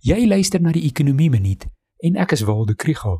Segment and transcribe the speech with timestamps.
[0.00, 1.66] Jy luister na die Ekonomie Minuut
[2.00, 3.18] en ek is Waldo Krügel.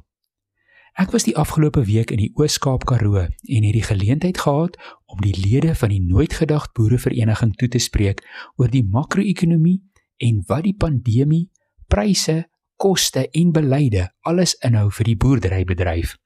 [0.96, 5.20] Ek was die afgelope week in die Oos-Kaap Karoo en het die geleentheid gehad om
[5.20, 8.24] die lede van die Nooitgedag Boerevereniging toe te spreek
[8.56, 9.76] oor die makro-ekonomie
[10.24, 11.50] en wat die pandemie,
[11.92, 12.46] pryse,
[12.80, 16.16] koste en beleide alles inhou vir die boerderybedryf.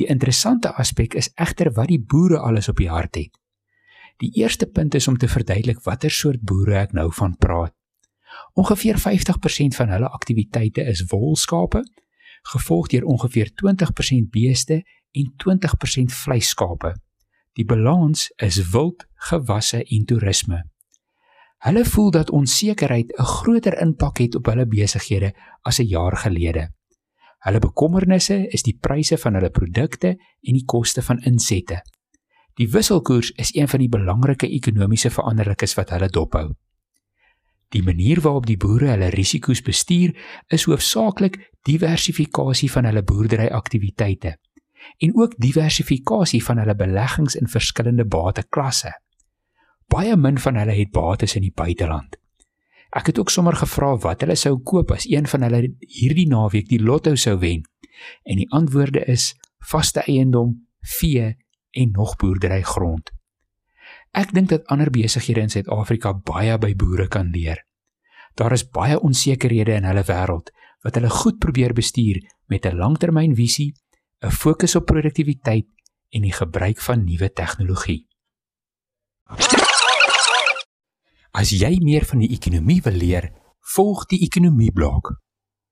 [0.00, 3.36] Die interessante aspek is egter wat die boere alles op die hart het.
[4.16, 7.76] Die eerste punt is om te verduidelik watter soort boere ek nou van praat.
[8.54, 11.82] Ongeveer 50% van hulle aktiwiteite is wolskape,
[12.42, 16.94] gevolg deur ongeveer 20% beeste en 20% vleisskape.
[17.52, 20.62] Die balans is wild, gewasse en toerisme.
[21.64, 26.72] Hulle voel dat onsekerheid 'n groter impak het op hulle besighede as 'n jaar gelede.
[27.38, 30.08] Hulle bekommernisse is die pryse van hulle produkte
[30.40, 31.82] en die koste van insette.
[32.54, 36.54] Die wisselkoers is een van die belangrike ekonomiese veranderlikes wat hulle dophou.
[37.74, 40.14] Die manier waarop die boere hulle risiko's bestuur,
[40.54, 44.36] is hoofsaaklik diversifikasie van hulle boerderyaktiwiteite
[45.00, 48.92] en ook diversifikasie van hulle beleggings in verskillende bateklasse.
[49.88, 52.18] Baie min van hulle het bates in die buiteland.
[52.94, 56.68] Ek het ook sommer gevra wat hulle sou koop as een van hulle hierdie naweek
[56.68, 57.64] die lotto sou wen.
[58.22, 59.32] En die antwoorde is
[59.72, 60.54] vaste eiendom,
[61.00, 61.32] vee
[61.74, 63.10] en nog boerderygrond.
[64.14, 67.64] Ek dink dat ander besighede in Suid-Afrika baie by boere kan leer.
[68.38, 70.52] Daar is baie onsekerhede in hulle wêreld
[70.84, 73.74] wat hulle goed probeer bestuur met 'n langtermynvisie,
[74.22, 75.66] 'n fokus op produktiwiteit
[76.10, 78.06] en die gebruik van nuwe tegnologie.
[81.32, 83.32] As jy meer van die ekonomie wil leer,
[83.74, 85.23] volg die ekonomie blok.